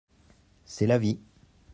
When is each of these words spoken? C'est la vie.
C'est 0.65 0.87
la 0.87 0.97
vie. 0.97 1.19